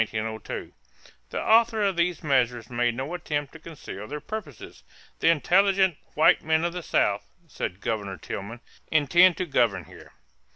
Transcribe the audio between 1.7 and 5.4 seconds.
of these measures made no attempt to conceal their purposes. "The